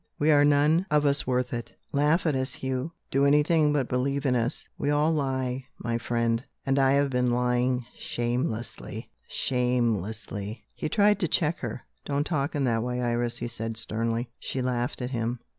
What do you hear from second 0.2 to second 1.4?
are none of us